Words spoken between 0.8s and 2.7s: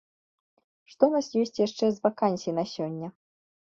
Што ў нас яшчэ ёсць з вакансій на